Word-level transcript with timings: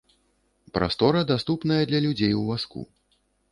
Прастора 0.77 1.21
даступная 1.33 1.79
для 1.93 1.99
людзей 2.07 2.33
у 2.41 2.43
вазку. 2.51 2.87